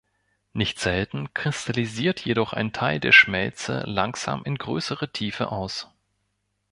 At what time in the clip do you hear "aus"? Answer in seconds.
5.51-5.91